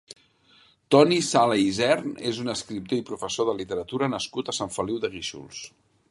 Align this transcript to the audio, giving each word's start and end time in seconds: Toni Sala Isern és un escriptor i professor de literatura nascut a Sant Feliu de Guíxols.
Toni 0.93 1.17
Sala 1.25 1.57
Isern 1.63 2.15
és 2.31 2.39
un 2.43 2.49
escriptor 2.53 3.01
i 3.01 3.05
professor 3.09 3.47
de 3.51 3.55
literatura 3.59 4.09
nascut 4.15 4.49
a 4.49 4.55
Sant 4.61 4.73
Feliu 4.79 5.03
de 5.05 5.13
Guíxols. 5.17 5.61